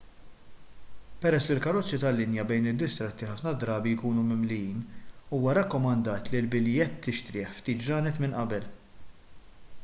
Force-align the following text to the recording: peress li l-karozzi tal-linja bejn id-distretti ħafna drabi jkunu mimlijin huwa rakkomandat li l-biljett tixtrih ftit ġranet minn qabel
peress 1.23 1.45
li 1.49 1.53
l-karozzi 1.57 1.99
tal-linja 2.03 2.45
bejn 2.51 2.69
id-distretti 2.71 3.29
ħafna 3.33 3.53
drabi 3.65 3.93
jkunu 3.99 4.25
mimlijin 4.31 4.81
huwa 5.35 5.55
rakkomandat 5.59 6.33
li 6.33 6.41
l-biljett 6.43 6.99
tixtrih 7.09 7.55
ftit 7.61 7.87
ġranet 7.91 8.21
minn 8.25 8.37
qabel 8.41 8.69